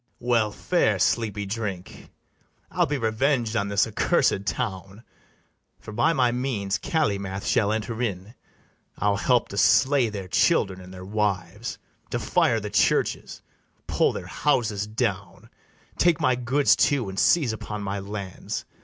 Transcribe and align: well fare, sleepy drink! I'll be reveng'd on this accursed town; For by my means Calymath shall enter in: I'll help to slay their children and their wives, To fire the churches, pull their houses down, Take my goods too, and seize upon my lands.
well 0.19 0.49
fare, 0.51 0.97
sleepy 0.97 1.45
drink! 1.45 2.09
I'll 2.71 2.87
be 2.87 2.97
reveng'd 2.97 3.55
on 3.55 3.67
this 3.67 3.85
accursed 3.85 4.47
town; 4.47 5.03
For 5.79 5.91
by 5.91 6.11
my 6.11 6.31
means 6.31 6.79
Calymath 6.79 7.45
shall 7.45 7.71
enter 7.71 8.01
in: 8.01 8.33
I'll 8.97 9.17
help 9.17 9.49
to 9.49 9.59
slay 9.59 10.09
their 10.09 10.27
children 10.27 10.81
and 10.81 10.91
their 10.91 11.05
wives, 11.05 11.77
To 12.09 12.17
fire 12.17 12.59
the 12.59 12.71
churches, 12.71 13.43
pull 13.85 14.11
their 14.11 14.25
houses 14.25 14.87
down, 14.87 15.51
Take 15.99 16.19
my 16.19 16.33
goods 16.35 16.75
too, 16.75 17.07
and 17.07 17.19
seize 17.19 17.53
upon 17.53 17.83
my 17.83 17.99
lands. 17.99 18.65